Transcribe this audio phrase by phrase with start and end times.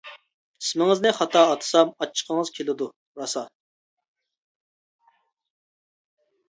[0.61, 2.89] ئىسمىڭىزنى خاتا ئاتىسام، ئاچچىقىڭىز كېلىدۇ
[3.23, 3.47] راسا.